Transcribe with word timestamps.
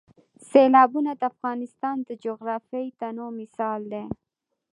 سیلابونه 0.49 1.11
د 1.15 1.21
افغانستان 1.33 1.97
د 2.07 2.09
جغرافیوي 2.23 2.89
تنوع 2.99 3.31
مثال 3.39 3.81
دی. 3.93 4.03